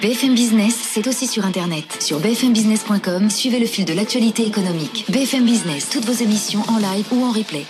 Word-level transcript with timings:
BFM 0.00 0.36
Business, 0.36 0.76
c'est 0.76 1.08
aussi 1.08 1.26
sur 1.26 1.44
Internet. 1.44 2.00
Sur 2.00 2.20
bfmbusiness.com, 2.20 3.30
suivez 3.30 3.58
le 3.58 3.66
fil 3.66 3.84
de 3.84 3.92
l'actualité 3.92 4.46
économique. 4.46 5.04
BFM 5.08 5.44
Business, 5.44 5.90
toutes 5.90 6.04
vos 6.04 6.22
émissions 6.22 6.62
en 6.68 6.78
live 6.78 7.06
ou 7.10 7.24
en 7.24 7.32
replay. 7.32 7.66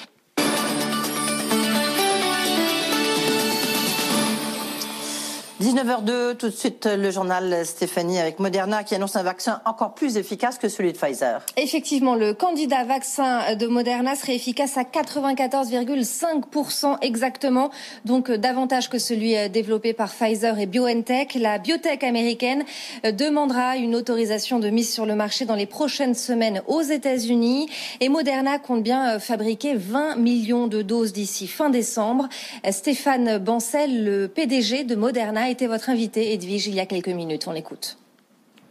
19h02, 5.61 6.37
tout 6.37 6.51
de 6.51 6.55
suite 6.55 6.87
le 6.87 7.11
journal 7.11 7.67
Stéphanie 7.67 8.21
avec 8.21 8.39
Moderna 8.39 8.85
qui 8.85 8.95
annonce 8.95 9.17
un 9.17 9.25
vaccin 9.25 9.61
encore 9.65 9.95
plus 9.95 10.17
efficace 10.17 10.57
que 10.57 10.69
celui 10.69 10.93
de 10.93 10.97
Pfizer. 10.97 11.45
Effectivement, 11.57 12.15
le 12.15 12.33
candidat 12.33 12.85
vaccin 12.85 13.57
de 13.57 13.67
Moderna 13.67 14.15
serait 14.15 14.37
efficace 14.37 14.77
à 14.77 14.83
94,5% 14.83 16.99
exactement, 17.03 17.71
donc 18.05 18.31
davantage 18.31 18.89
que 18.89 19.01
celui 19.01 19.35
développé 19.49 19.95
par 19.95 20.13
Pfizer 20.13 20.57
et 20.61 20.67
BioNTech. 20.67 21.35
La 21.35 21.59
biotech 21.59 22.05
américaine 22.05 22.63
demandera 23.03 23.79
une 23.79 23.97
autorisation 23.97 24.61
de 24.61 24.71
mise 24.71 24.93
sur 24.93 25.07
le 25.07 25.17
marché 25.17 25.45
dans 25.45 25.57
les 25.57 25.67
prochaines 25.67 26.15
semaines 26.15 26.63
aux 26.69 26.83
États-Unis 26.83 27.69
et 27.99 28.09
Moderna 28.09 28.61
compte 28.61 28.85
bien 28.85 29.19
fabriquer 29.19 29.75
20 29.75 30.19
millions 30.19 30.69
de 30.69 30.83
doses 30.83 31.13
d'ici 31.13 31.49
fin 31.49 31.69
décembre. 31.69 32.29
Stéphane 32.71 33.39
Bancel, 33.39 34.05
le 34.05 34.29
PDG 34.29 34.85
de 34.85 34.95
Moderna, 34.95 35.48
était 35.49 35.67
votre 35.67 35.91
invité, 35.91 36.33
Edwige, 36.33 36.67
il 36.67 36.75
y 36.75 36.81
a 36.81 36.87
quelques 36.87 37.09
minutes. 37.09 37.47
On 37.47 37.53
l'écoute. 37.53 37.99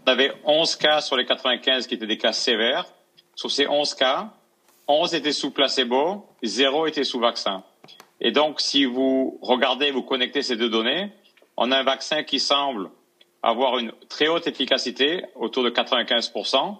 On 0.05 0.11
avait 0.11 0.31
11 0.45 0.75
cas 0.77 1.01
sur 1.01 1.17
les 1.17 1.25
95 1.25 1.87
qui 1.87 1.95
étaient 1.95 2.07
des 2.07 2.17
cas 2.17 2.33
sévères. 2.33 2.85
Sur 3.35 3.51
ces 3.51 3.67
11 3.67 3.93
cas, 3.95 4.33
11 4.87 5.13
étaient 5.13 5.31
sous 5.31 5.51
placebo, 5.51 6.25
0 6.43 6.87
était 6.87 7.03
sous 7.03 7.19
vaccin. 7.19 7.63
Et 8.21 8.31
donc, 8.31 8.61
si 8.61 8.85
vous 8.85 9.37
regardez, 9.41 9.91
vous 9.91 10.01
connectez 10.01 10.41
ces 10.41 10.55
deux 10.55 10.69
données, 10.69 11.11
on 11.55 11.71
a 11.71 11.77
un 11.77 11.83
vaccin 11.83 12.23
qui 12.23 12.39
semble 12.39 12.89
avoir 13.43 13.77
une 13.77 13.91
très 14.09 14.27
haute 14.27 14.47
efficacité, 14.47 15.23
autour 15.35 15.63
de 15.63 15.69
95%. 15.69 16.77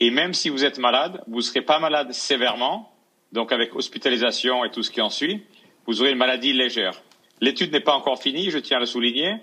Et 0.00 0.10
même 0.10 0.34
si 0.34 0.48
vous 0.48 0.64
êtes 0.64 0.78
malade, 0.78 1.22
vous 1.26 1.36
ne 1.36 1.42
serez 1.42 1.62
pas 1.62 1.78
malade 1.78 2.12
sévèrement, 2.12 2.92
donc 3.32 3.52
avec 3.52 3.76
hospitalisation 3.76 4.64
et 4.64 4.70
tout 4.70 4.82
ce 4.82 4.90
qui 4.90 5.00
en 5.00 5.10
suit, 5.10 5.42
vous 5.86 6.00
aurez 6.00 6.10
une 6.10 6.18
maladie 6.18 6.52
légère. 6.52 7.02
L'étude 7.40 7.72
n'est 7.72 7.80
pas 7.80 7.94
encore 7.94 8.20
finie, 8.20 8.50
je 8.50 8.58
tiens 8.58 8.76
à 8.76 8.80
le 8.80 8.86
souligner. 8.86 9.36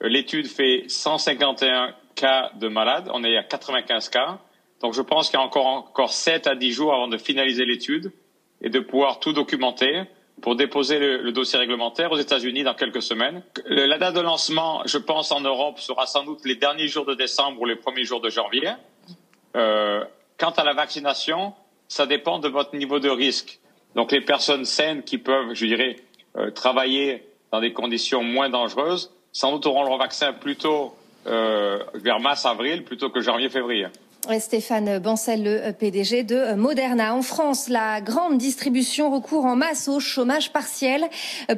L'étude 0.00 0.46
fait 0.46 0.84
151 0.88 1.94
cas 2.14 2.50
de 2.56 2.68
malades, 2.68 3.10
on 3.12 3.24
est 3.24 3.36
à 3.36 3.42
95 3.42 4.08
cas. 4.10 4.38
Donc 4.80 4.94
je 4.94 5.02
pense 5.02 5.30
qu'il 5.30 5.38
y 5.38 5.42
a 5.42 5.44
encore, 5.44 5.66
encore 5.66 6.12
7 6.12 6.46
à 6.46 6.54
10 6.54 6.72
jours 6.72 6.94
avant 6.94 7.08
de 7.08 7.16
finaliser 7.16 7.64
l'étude 7.64 8.12
et 8.60 8.70
de 8.70 8.80
pouvoir 8.80 9.20
tout 9.20 9.32
documenter 9.32 10.04
pour 10.40 10.54
déposer 10.54 10.98
le, 10.98 11.32
dossier 11.32 11.58
réglementaire 11.58 12.12
aux 12.12 12.16
États-Unis 12.16 12.62
dans 12.62 12.74
quelques 12.74 13.02
semaines. 13.02 13.42
La 13.66 13.98
date 13.98 14.14
de 14.14 14.20
lancement, 14.20 14.82
je 14.86 14.98
pense, 14.98 15.32
en 15.32 15.40
Europe 15.40 15.80
sera 15.80 16.06
sans 16.06 16.24
doute 16.24 16.44
les 16.44 16.54
derniers 16.54 16.86
jours 16.86 17.04
de 17.04 17.14
décembre 17.14 17.60
ou 17.60 17.64
les 17.64 17.74
premiers 17.74 18.04
jours 18.04 18.20
de 18.20 18.30
janvier. 18.30 18.70
Euh, 19.56 20.04
quant 20.38 20.50
à 20.50 20.62
la 20.62 20.74
vaccination, 20.74 21.54
ça 21.88 22.06
dépend 22.06 22.38
de 22.38 22.48
votre 22.48 22.76
niveau 22.76 23.00
de 23.00 23.08
risque. 23.08 23.58
Donc 23.96 24.12
les 24.12 24.20
personnes 24.20 24.64
saines 24.64 25.02
qui 25.02 25.18
peuvent, 25.18 25.54
je 25.54 25.66
dirais, 25.66 25.96
euh, 26.36 26.50
travailler 26.50 27.27
dans 27.52 27.60
des 27.60 27.72
conditions 27.72 28.22
moins 28.22 28.48
dangereuses, 28.50 29.10
sans 29.32 29.52
doute 29.52 29.66
auront 29.66 29.84
leur 29.84 29.98
vaccin 29.98 30.32
plutôt 30.32 30.94
euh, 31.26 31.78
vers 31.94 32.20
mars-avril 32.20 32.84
plutôt 32.84 33.10
que 33.10 33.20
janvier-février. 33.20 33.86
Stéphane 34.40 34.98
Bancel, 34.98 35.42
le 35.42 35.72
PDG 35.72 36.22
de 36.22 36.54
Moderna. 36.54 37.14
En 37.14 37.22
France, 37.22 37.68
la 37.68 38.00
grande 38.00 38.36
distribution 38.36 39.10
recourt 39.10 39.46
en 39.46 39.56
masse 39.56 39.88
au 39.88 40.00
chômage 40.00 40.52
partiel. 40.52 41.08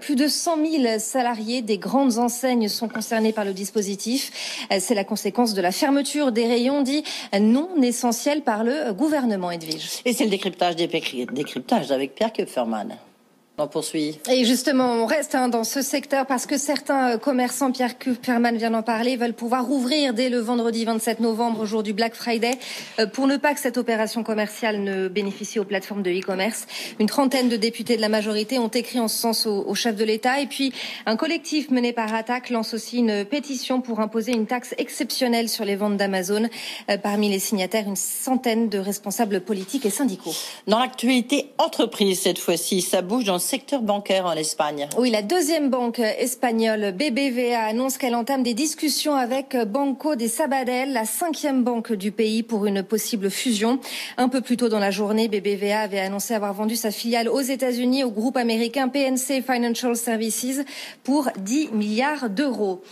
Plus 0.01 0.15
de 0.15 0.29
100 0.29 0.57
000 0.65 0.99
salariés 0.99 1.63
des 1.63 1.79
grandes 1.79 2.19
enseignes 2.19 2.69
sont 2.69 2.89
concernés 2.89 3.33
par 3.33 3.45
le 3.45 3.55
dispositif. 3.55 4.67
C'est 4.79 4.95
la 4.95 5.05
conséquence 5.05 5.55
de 5.55 5.63
la 5.63 5.73
fermeture 5.73 6.33
des 6.33 6.47
rayons 6.47 6.83
dits 6.83 7.03
non 7.41 7.71
essentiels 7.83 8.43
par 8.43 8.63
le 8.63 8.93
gouvernement, 8.93 9.51
Edwige. 9.51 10.01
Et 10.05 10.13
c'est 10.13 10.25
le 10.25 10.31
décryptage 10.31 10.77
des 10.77 10.87
décryptages 10.87 11.91
avec 11.91 12.15
Pierre 12.15 12.33
Kupferman. 12.33 12.97
On 13.63 13.69
poursuit. 13.69 14.19
Et 14.31 14.47
justement, 14.47 14.95
on 14.95 15.05
reste 15.05 15.35
hein, 15.35 15.51
dans 15.51 15.65
ce 15.65 15.83
secteur 15.83 16.25
parce 16.25 16.47
que 16.47 16.57
certains 16.57 17.19
commerçants, 17.19 17.71
Pierre 17.73 17.99
Kupferman 17.99 18.57
vient 18.57 18.71
d'en 18.71 18.83
parler, 18.83 19.17
veulent 19.17 19.35
pouvoir 19.35 19.71
ouvrir 19.71 20.15
dès 20.15 20.31
le 20.31 20.39
vendredi 20.39 20.87
27 20.87 21.21
novembre, 21.21 21.67
jour 21.67 21.83
du 21.83 21.93
Black 21.93 22.15
Friday, 22.15 22.53
pour 23.13 23.27
ne 23.27 23.37
pas 23.37 23.53
que 23.53 23.61
cette 23.61 23.77
opération 23.77 24.23
commerciale 24.23 24.83
ne 24.83 25.09
bénéficie 25.09 25.59
aux 25.59 25.67
plateformes 25.67 26.03
de 26.03 26.11
e-commerce. 26.11 26.67
Une 27.01 27.07
trentaine 27.07 27.51
de 27.51 27.57
députés 27.57 27.97
de 27.97 28.01
la 28.01 28.09
majorité 28.09 28.59
ont 28.59 28.69
écrit 28.69 28.99
en 28.99 29.09
ce 29.09 29.19
sens 29.19 29.47
au, 29.47 29.63
au 29.67 29.75
chef 29.75 29.95
de 29.95 30.05
l'État. 30.05 30.41
Et 30.41 30.47
puis, 30.47 30.73
un 31.05 31.17
collectif 31.17 31.71
mené 31.71 31.93
par 31.93 32.15
Attac 32.15 32.49
lance 32.49 32.73
aussi 32.73 32.97
une 32.97 33.27
pétition 33.27 33.83
pour 33.83 34.01
imposer 34.01 34.33
une 34.33 34.47
taxe 34.47 34.75
exceptionnelle 34.79 35.51
sur 35.51 35.67
les 35.67 35.77
ventes 35.77 35.99
d'Amazon. 35.99 36.49
Parmi 37.03 37.29
les 37.29 37.41
signataires, 37.41 37.87
une 37.87 37.97
centaine 37.97 38.71
de 38.71 38.79
responsables 38.79 39.43
politiques 39.43 39.85
et 39.85 39.91
syndicaux. 39.91 40.33
Dans 40.67 40.79
l'actualité 40.79 41.51
entreprise, 41.59 42.21
cette 42.21 42.39
fois-ci, 42.39 42.81
ça 42.81 43.03
bouge 43.03 43.25
dans 43.25 43.35
le 43.35 43.50
secteur 43.51 43.83
bancaire 43.83 44.27
en 44.27 44.35
Espagne. 44.35 44.89
Oui, 44.97 45.11
la 45.11 45.23
deuxième 45.23 45.71
banque 45.71 45.99
espagnole, 45.99 46.93
BBVA, 46.93 47.61
annonce 47.65 47.99
qu'elle 47.99 48.15
entame 48.15 48.45
des 48.45 48.55
discussions 48.55 49.17
avec 49.17 49.57
Banco 49.67 50.15
de 50.15 50.29
Sabadell, 50.29 50.93
la 50.93 51.05
cinquième 51.05 51.65
banque 51.65 51.93
du 51.93 52.13
pays, 52.13 52.45
pour 52.45 52.67
une 52.67 52.85
possible 52.85 53.29
fusion. 53.29 53.81
Un 54.19 54.29
peu 54.29 54.41
plus 54.41 54.57
tôt 54.57 54.69
dans 54.69 54.79
la 54.79 54.93
journée, 54.93 55.27
BBVA 55.27 55.81
avait 55.81 55.99
annoncé 55.99 56.33
avoir 56.33 56.55
vendu 56.55 56.77
sa 56.77 56.93
filiale 56.93 57.29
aux 57.29 57.41
États-Unis 57.41 58.05
au 58.05 58.13
groupe 58.13 58.37
américain 58.37 58.87
PNC 58.87 59.43
Financial 59.45 59.97
Services 59.97 60.61
pour 61.03 61.29
10 61.41 61.71
milliards 61.73 62.31
d'euros. 62.31 62.83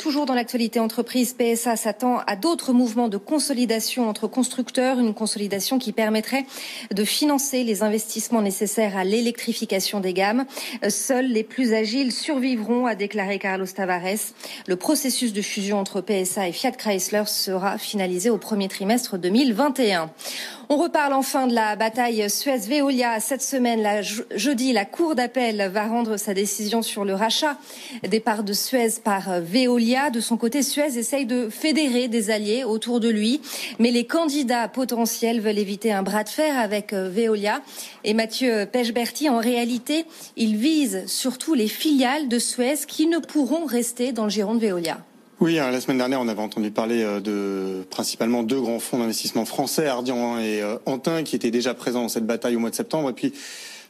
toujours 0.00 0.26
dans 0.26 0.34
l'actualité 0.34 0.80
entreprise, 0.80 1.32
PSA 1.32 1.76
s'attend 1.76 2.22
à 2.26 2.34
d'autres 2.34 2.72
mouvements 2.72 3.08
de 3.08 3.18
consolidation 3.18 4.08
entre 4.08 4.26
constructeurs, 4.26 4.98
une 4.98 5.14
consolidation 5.14 5.78
qui 5.78 5.92
permettrait 5.92 6.44
de 6.92 7.04
financer 7.04 7.62
les 7.62 7.84
investissements 7.84 8.42
nécessaires 8.42 8.96
à 8.96 9.04
l'électrification 9.04 10.00
des 10.00 10.07
gammes. 10.12 10.46
Seuls 10.88 11.26
les 11.26 11.44
plus 11.44 11.72
agiles 11.72 12.12
survivront, 12.12 12.86
a 12.86 12.94
déclaré 12.94 13.38
Carlos 13.38 13.66
Tavares. 13.66 14.32
Le 14.66 14.76
processus 14.76 15.32
de 15.32 15.42
fusion 15.42 15.78
entre 15.78 16.00
PSA 16.00 16.48
et 16.48 16.52
Fiat 16.52 16.72
Chrysler 16.72 17.24
sera 17.26 17.78
finalisé 17.78 18.30
au 18.30 18.38
premier 18.38 18.68
trimestre 18.68 19.18
2021. 19.18 20.10
On 20.70 20.76
reparle 20.76 21.14
enfin 21.14 21.46
de 21.46 21.54
la 21.54 21.76
bataille 21.76 22.28
Suez-Veolia. 22.28 23.20
Cette 23.20 23.40
semaine, 23.40 24.02
jeudi, 24.34 24.74
la 24.74 24.84
Cour 24.84 25.14
d'appel 25.14 25.70
va 25.72 25.86
rendre 25.86 26.18
sa 26.18 26.34
décision 26.34 26.82
sur 26.82 27.06
le 27.06 27.14
rachat 27.14 27.56
des 28.06 28.20
parts 28.20 28.42
de 28.42 28.52
Suez 28.52 29.00
par 29.02 29.40
Veolia. 29.40 30.10
De 30.10 30.20
son 30.20 30.36
côté, 30.36 30.62
Suez 30.62 30.98
essaye 30.98 31.24
de 31.24 31.48
fédérer 31.48 32.08
des 32.08 32.28
alliés 32.28 32.64
autour 32.64 33.00
de 33.00 33.08
lui. 33.08 33.40
Mais 33.78 33.90
les 33.90 34.06
candidats 34.06 34.68
potentiels 34.68 35.40
veulent 35.40 35.58
éviter 35.58 35.90
un 35.90 36.02
bras 36.02 36.22
de 36.22 36.28
fer 36.28 36.58
avec 36.58 36.92
Veolia. 36.92 37.62
Et 38.04 38.12
Mathieu 38.12 38.66
Pechberti, 38.70 39.30
en 39.30 39.38
réalité, 39.38 40.04
il 40.36 40.58
vise 40.58 41.06
surtout 41.06 41.54
les 41.54 41.68
filiales 41.68 42.28
de 42.28 42.38
Suez 42.38 42.80
qui 42.86 43.06
ne 43.06 43.20
pourront 43.20 43.64
rester 43.64 44.12
dans 44.12 44.24
le 44.24 44.30
giron 44.30 44.54
de 44.54 44.60
Veolia. 44.60 44.98
Oui, 45.40 45.60
hein, 45.60 45.70
la 45.70 45.80
semaine 45.80 45.98
dernière, 45.98 46.20
on 46.20 46.26
avait 46.26 46.42
entendu 46.42 46.72
parler 46.72 47.04
euh, 47.04 47.20
de 47.20 47.84
principalement 47.90 48.42
deux 48.42 48.60
grands 48.60 48.80
fonds 48.80 48.98
d'investissement 48.98 49.44
français, 49.44 49.86
Ardian 49.86 50.36
et 50.40 50.60
euh, 50.60 50.78
Antin, 50.84 51.22
qui 51.22 51.36
étaient 51.36 51.52
déjà 51.52 51.74
présents 51.74 52.02
dans 52.02 52.08
cette 52.08 52.26
bataille 52.26 52.56
au 52.56 52.58
mois 52.58 52.70
de 52.70 52.74
septembre. 52.74 53.10
Et 53.10 53.12
puis, 53.12 53.32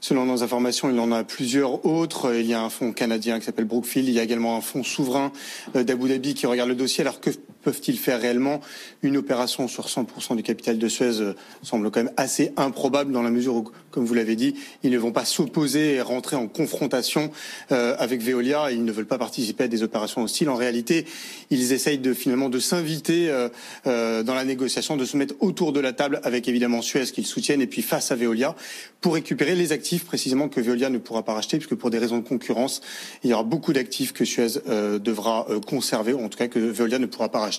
selon 0.03 0.27
nos 0.27 0.43
informations, 0.43 0.91
il 0.91 1.00
en 1.00 1.11
a 1.11 1.25
plusieurs 1.25 1.87
autres. 1.87 2.35
Il 2.35 2.45
y 2.45 2.53
a 2.53 2.61
un 2.61 2.69
fonds 2.69 2.93
canadien 2.93 3.39
qui 3.39 3.47
s'appelle 3.47 3.65
Brookfield. 3.65 4.06
Il 4.06 4.15
y 4.15 4.21
a 4.21 4.25
également 4.25 4.59
un 4.59 4.61
fonds 4.61 4.85
souverain 4.85 5.33
euh, 5.75 5.85
d'Abu 5.85 6.09
Dhabi 6.09 6.35
qui 6.35 6.45
regarde 6.45 6.69
le 6.69 6.75
dossier. 6.75 7.00
Alors 7.00 7.19
que 7.19 7.31
peuvent-ils 7.69 7.99
faire 7.99 8.20
réellement 8.20 8.61
Une 9.03 9.19
opération 9.19 9.69
sur 9.69 9.87
100% 9.88 10.37
du 10.37 10.43
capital 10.43 10.79
de 10.79 10.88
Suez 10.88 11.35
semble 11.62 11.91
quand 11.91 12.03
même 12.03 12.15
assez 12.17 12.53
improbable 12.56 13.12
dans 13.12 13.23
la 13.23 13.31
mesure 13.31 13.56
où, 13.56 13.70
comme 13.91 14.06
vous 14.06 14.15
l'avez 14.15 14.37
dit, 14.37 14.55
ils 14.82 14.91
ne 14.91 14.99
vont 14.99 15.12
pas 15.12 15.25
s'opposer 15.26 15.97
et 15.97 16.00
rentrer 16.00 16.37
en 16.37 16.49
confrontation 16.49 17.31
avec 17.70 18.23
Veolia. 18.23 18.70
Ils 18.70 18.85
ne 18.85 18.93
veulent 18.93 19.06
pas 19.06 19.19
participer 19.19 19.65
à 19.65 19.69
des 19.69 19.82
opérations 19.82 20.23
hostiles. 20.23 20.49
En 20.49 20.56
réalité, 20.56 21.05
ils 21.50 21.73
essayent 21.73 21.99
de 21.99 22.15
finalement 22.15 22.49
de 22.49 22.59
s'inviter 22.59 23.31
euh, 23.31 23.49
euh, 23.87 24.23
dans 24.23 24.35
la 24.35 24.44
négociation, 24.44 24.97
de 24.97 25.05
se 25.05 25.17
mettre 25.17 25.35
autour 25.41 25.73
de 25.73 25.81
la 25.81 25.93
table 25.93 26.20
avec 26.25 26.49
évidemment 26.49 26.82
Suez 26.82 27.05
qu'ils 27.05 27.26
soutiennent 27.26 27.61
et 27.61 27.67
puis 27.67 27.82
face 27.82 28.11
à 28.12 28.17
Veolia 28.17 28.55
pour 29.00 29.15
récupérer 29.15 29.55
les 29.55 29.73
actifs 29.73 30.05
précisément 30.05 30.49
que 30.49 30.61
Veolia 30.61 30.91
ne 30.91 30.99
pourra 30.99 31.23
pas 31.23 31.35
racheter 31.35 31.59
puisque 31.59 31.75
pour 31.75 31.91
des 31.91 31.99
raisons 31.99 32.19
de 32.19 32.26
concurrence, 32.26 32.81
il 33.25 33.31
y 33.31 33.32
aura 33.32 33.43
beaucoup 33.43 33.73
d'actifs 33.73 34.12
que 34.12 34.25
Suez 34.25 34.59
euh, 34.69 34.99
devra 34.99 35.47
conserver 35.67 36.12
ou 36.12 36.25
en 36.25 36.29
tout 36.29 36.38
cas 36.38 36.49
que 36.49 36.59
Veolia 36.59 36.99
ne 36.99 37.06
pourra 37.06 37.29
pas 37.29 37.41
racheter. 37.41 37.57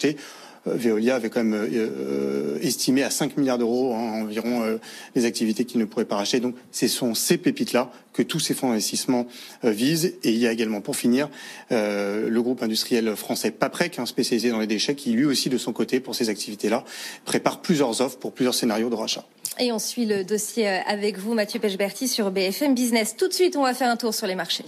Veolia 0.66 1.16
avait 1.16 1.30
quand 1.30 1.44
même 1.44 2.60
estimé 2.62 3.02
à 3.04 3.10
5 3.10 3.38
milliards 3.38 3.58
d'euros 3.58 3.96
hein, 3.96 4.24
environ 4.24 4.80
les 5.16 5.26
activités 5.26 5.66
qu'il 5.66 5.80
ne 5.80 5.86
pourrait 5.86 6.06
pas 6.06 6.18
racheter. 6.18 6.42
Donc, 6.42 6.56
ce 6.72 6.88
sont 6.88 7.16
ces 7.16 7.38
pépites-là 7.38 7.90
que 8.20 8.24
tous 8.24 8.40
ces 8.40 8.54
fonds 8.54 8.68
d'investissement 8.68 9.28
euh, 9.64 9.72
visent. 9.72 10.14
Et 10.24 10.32
il 10.32 10.38
y 10.38 10.46
a 10.46 10.52
également, 10.52 10.82
pour 10.82 10.98
finir, 10.98 11.30
euh, 11.72 12.30
le 12.30 12.42
groupe 12.42 12.62
industriel 12.62 13.16
français 13.16 13.52
Paprec, 13.52 13.98
hein, 13.98 14.06
spécialisé 14.06 14.50
dans 14.50 14.60
les 14.60 14.68
déchets, 14.68 14.96
qui 14.96 15.12
lui 15.12 15.26
aussi, 15.26 15.50
de 15.50 15.58
son 15.58 15.72
côté, 15.72 16.02
pour 16.02 16.16
ces 16.16 16.28
activités-là, 16.28 16.84
prépare 17.24 17.62
plusieurs 17.62 18.02
offres 18.02 18.18
pour 18.18 18.34
plusieurs 18.34 18.54
scénarios 18.54 18.90
de 18.90 18.96
rachat. 18.96 19.24
Et 19.58 19.72
on 19.72 19.80
suit 19.80 20.06
le 20.06 20.26
dossier 20.26 20.68
euh, 20.68 20.80
avec 20.86 21.18
vous, 21.18 21.34
Mathieu 21.34 21.62
Pechberti, 21.62 22.10
sur 22.10 22.30
BFM 22.30 22.76
Business. 22.76 23.16
Tout 23.16 23.30
de 23.30 23.34
suite, 23.34 23.56
on 23.56 23.64
va 23.64 23.74
faire 23.74 23.90
un 23.90 23.98
tour 23.98 24.14
sur 24.14 24.28
les 24.28 24.36
marchés. 24.36 24.66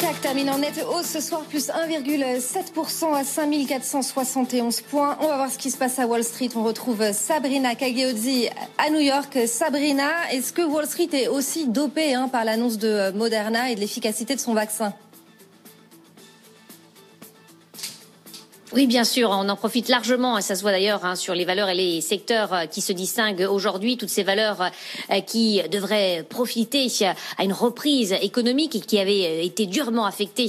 CAC 0.00 0.20
termine 0.20 0.50
en 0.50 0.58
nette 0.58 0.82
hausse 0.90 1.06
ce 1.06 1.20
soir, 1.20 1.42
plus 1.42 1.68
1,7% 1.68 3.14
à 3.14 3.24
5471 3.24 4.80
points. 4.82 5.16
On 5.20 5.28
va 5.28 5.36
voir 5.36 5.50
ce 5.50 5.58
qui 5.58 5.70
se 5.70 5.76
passe 5.76 5.98
à 5.98 6.06
Wall 6.06 6.24
Street. 6.24 6.48
On 6.56 6.62
retrouve 6.62 7.12
Sabrina 7.12 7.74
Cagliozzi 7.74 8.48
à 8.78 8.90
New 8.90 9.00
York. 9.00 9.38
Sabrina, 9.46 10.08
est-ce 10.32 10.52
que 10.52 10.62
Wall 10.62 10.86
Street 10.86 11.08
est 11.12 11.28
aussi 11.28 11.68
dopée 11.68 12.14
hein, 12.14 12.28
par 12.28 12.44
l'annonce 12.44 12.78
de 12.78 13.10
Moderna 13.12 13.70
et 13.70 13.74
de 13.74 13.80
l'efficacité 13.80 14.34
de 14.34 14.40
son 14.40 14.54
vaccin? 14.54 14.94
Oui, 18.72 18.86
bien 18.86 19.02
sûr, 19.02 19.30
on 19.30 19.48
en 19.48 19.56
profite 19.56 19.88
largement, 19.88 20.38
et 20.38 20.42
ça 20.42 20.54
se 20.54 20.62
voit 20.62 20.70
d'ailleurs 20.70 21.04
hein, 21.04 21.16
sur 21.16 21.34
les 21.34 21.44
valeurs 21.44 21.68
et 21.70 21.74
les 21.74 22.00
secteurs 22.00 22.54
euh, 22.54 22.66
qui 22.66 22.80
se 22.80 22.92
distinguent 22.92 23.48
aujourd'hui, 23.50 23.96
toutes 23.96 24.10
ces 24.10 24.22
valeurs 24.22 24.62
euh, 25.10 25.20
qui 25.22 25.60
devraient 25.72 26.24
profiter 26.28 26.86
à 27.36 27.42
une 27.42 27.52
reprise 27.52 28.14
économique 28.22 28.76
et 28.76 28.80
qui 28.80 29.00
avaient 29.00 29.26
euh, 29.26 29.44
été 29.44 29.66
durement 29.66 30.06
affectées 30.06 30.48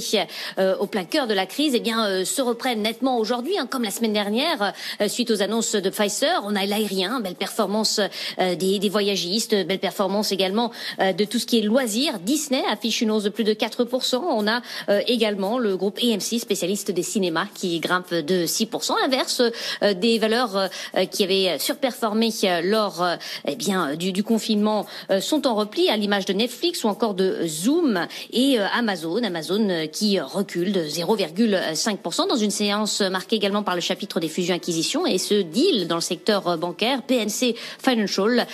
au 0.78 0.86
plein 0.86 1.04
cœur 1.04 1.26
de 1.26 1.34
la 1.34 1.46
crise, 1.46 1.74
eh 1.74 1.80
bien, 1.80 2.24
se 2.24 2.40
reprennent 2.42 2.82
nettement 2.82 3.18
aujourd'hui, 3.18 3.58
hein, 3.58 3.66
comme 3.68 3.82
la 3.82 3.90
semaine 3.90 4.12
dernière, 4.12 4.72
suite 5.08 5.30
aux 5.30 5.42
annonces 5.42 5.72
de 5.72 5.90
Pfizer. 5.90 6.42
On 6.44 6.54
a 6.54 6.64
l'aérien, 6.64 7.20
belle 7.20 7.34
performance 7.34 8.00
des, 8.38 8.78
des, 8.78 8.88
voyagistes, 8.88 9.54
belle 9.66 9.78
performance 9.78 10.32
également 10.32 10.70
de 10.98 11.24
tout 11.24 11.38
ce 11.38 11.46
qui 11.46 11.58
est 11.58 11.62
loisirs. 11.62 12.18
Disney 12.20 12.62
affiche 12.70 13.00
une 13.00 13.10
hausse 13.10 13.24
de 13.24 13.28
plus 13.28 13.44
de 13.44 13.52
4%. 13.52 14.16
On 14.16 14.46
a 14.46 14.62
également 15.06 15.58
le 15.58 15.76
groupe 15.76 15.98
AMC, 16.02 16.38
spécialiste 16.40 16.90
des 16.90 17.02
cinémas, 17.02 17.46
qui 17.54 17.80
grimpe 17.80 18.11
de 18.20 18.46
6%. 18.46 18.92
L'inverse 19.00 19.42
euh, 19.82 19.94
des 19.94 20.18
valeurs 20.18 20.56
euh, 20.56 21.04
qui 21.06 21.24
avaient 21.24 21.58
surperformé 21.58 22.30
euh, 22.44 22.60
lors 22.62 23.04
eh 23.46 23.56
bien, 23.56 23.94
du, 23.94 24.12
du, 24.12 24.22
confinement 24.22 24.86
sont 25.20 25.46
en 25.46 25.54
repli, 25.54 25.88
à 25.88 25.96
l'image 25.96 26.24
de 26.24 26.32
Netflix 26.32 26.84
ou 26.84 26.88
encore 26.88 27.14
de 27.14 27.46
Zoom 27.46 28.06
et 28.32 28.58
Amazon. 28.58 29.22
Amazon 29.22 29.86
qui 29.90 30.20
recule 30.20 30.72
de 30.72 30.82
0,5% 30.82 32.28
dans 32.28 32.36
une 32.36 32.50
séance 32.50 33.00
marquée 33.00 33.36
également 33.36 33.62
par 33.62 33.74
le 33.74 33.80
chapitre 33.80 34.20
des 34.20 34.28
fusions-acquisitions 34.28 35.06
et 35.06 35.18
ce 35.18 35.34
deal 35.42 35.88
dans 35.88 35.96
le 35.96 36.00
secteur 36.00 36.56
bancaire, 36.56 37.02
PNC 37.02 37.54
Financial, 37.82 38.46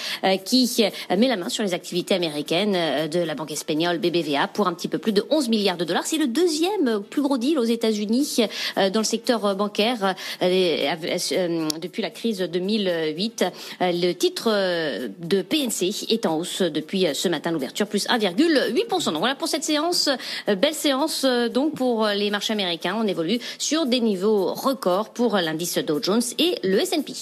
qui 0.44 0.84
met 1.10 1.28
la 1.28 1.36
main 1.36 1.48
sur 1.48 1.62
les 1.62 1.74
activités 1.74 2.14
américaines 2.14 3.08
de 3.08 3.20
la 3.20 3.34
banque 3.34 3.52
espagnole 3.52 3.98
BBVA 3.98 4.48
pour 4.48 4.66
un 4.66 4.74
petit 4.74 4.88
peu 4.88 4.98
plus 4.98 5.12
de 5.12 5.24
11 5.30 5.48
milliards 5.48 5.76
de 5.76 5.84
dollars. 5.84 6.06
C'est 6.06 6.18
le 6.18 6.26
deuxième 6.26 7.02
plus 7.08 7.22
gros 7.22 7.38
deal 7.38 7.58
aux 7.58 7.64
États-Unis 7.64 8.40
dans 8.76 9.00
le 9.00 9.04
secteur 9.04 9.47
bancaire 9.54 10.14
euh, 10.42 10.94
euh, 11.32 11.68
depuis 11.80 12.02
la 12.02 12.10
crise 12.10 12.40
2008. 12.40 13.44
Euh, 13.80 13.92
le 13.92 14.12
titre 14.12 14.50
de 14.50 15.42
PNC 15.42 16.10
est 16.10 16.26
en 16.26 16.36
hausse 16.36 16.62
depuis 16.62 17.06
ce 17.12 17.28
matin 17.28 17.50
l'ouverture, 17.50 17.86
plus 17.86 18.06
1,8%. 18.08 19.04
Donc 19.06 19.18
voilà 19.18 19.34
pour 19.34 19.48
cette 19.48 19.64
séance, 19.64 20.08
belle 20.46 20.74
séance 20.74 21.24
donc 21.52 21.74
pour 21.74 22.06
les 22.06 22.30
marchés 22.30 22.52
américains. 22.52 22.96
On 22.98 23.06
évolue 23.06 23.38
sur 23.58 23.86
des 23.86 24.00
niveaux 24.00 24.52
records 24.54 25.10
pour 25.10 25.36
l'indice 25.36 25.78
Dow 25.78 26.02
Jones 26.02 26.22
et 26.38 26.58
le 26.62 26.80
S&P 26.80 27.12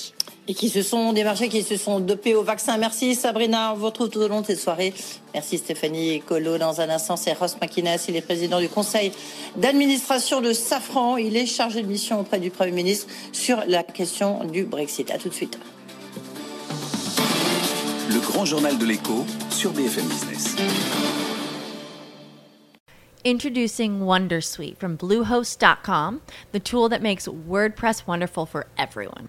et 0.48 0.54
qui 0.54 0.68
se 0.68 0.82
sont 0.82 1.12
des 1.12 1.24
marchés 1.24 1.48
qui 1.48 1.62
se 1.62 1.76
sont 1.76 2.00
dopés 2.00 2.34
au 2.34 2.42
vaccin. 2.42 2.76
Merci 2.78 3.14
Sabrina, 3.14 3.72
on 3.72 3.76
vous 3.76 3.86
retrouve 3.86 4.10
tout 4.10 4.20
au 4.20 4.28
long 4.28 4.40
de 4.42 4.46
cette 4.46 4.60
soirée. 4.60 4.94
Merci 5.34 5.58
Stéphanie 5.58 6.20
Colo. 6.20 6.58
Dans 6.58 6.80
un 6.80 6.88
instant, 6.88 7.16
c'est 7.16 7.32
Ross 7.32 7.56
McInnes, 7.60 7.98
il 8.08 8.16
est 8.16 8.20
président 8.20 8.60
du 8.60 8.68
conseil 8.68 9.12
d'administration 9.56 10.40
de 10.40 10.52
Safran. 10.52 11.16
Il 11.16 11.36
est 11.36 11.46
chargé 11.46 11.82
de 11.82 11.88
mission 11.88 12.20
auprès 12.20 12.38
du 12.38 12.50
Premier 12.50 12.72
ministre 12.72 13.06
sur 13.32 13.62
la 13.66 13.82
question 13.82 14.44
du 14.44 14.64
Brexit. 14.64 15.10
À 15.10 15.18
tout 15.18 15.28
de 15.28 15.34
suite. 15.34 15.58
Le 18.10 18.20
grand 18.20 18.44
journal 18.44 18.78
de 18.78 18.86
l'écho 18.86 19.26
sur 19.50 19.72
BFM 19.72 20.06
Business. 20.06 20.54
Introducing 23.24 24.02
Wondersuite 24.02 24.78
from 24.78 24.96
Bluehost.com, 24.96 26.20
the 26.52 26.60
tool 26.60 26.88
that 26.88 27.02
makes 27.02 27.26
WordPress 27.26 28.06
wonderful 28.06 28.46
for 28.46 28.66
everyone. 28.78 29.28